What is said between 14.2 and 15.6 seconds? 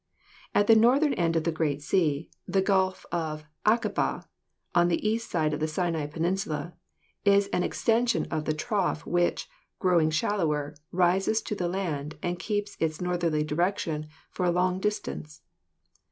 for a long dis tance.